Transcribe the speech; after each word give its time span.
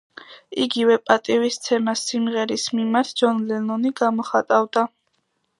იგივე 0.61 0.95
პატივისცემას 1.09 2.01
სიმღერის 2.07 2.65
მიმართ 2.79 3.13
ჯონ 3.23 3.45
ლენონი 3.53 3.93
გამოხატავდა. 4.03 4.89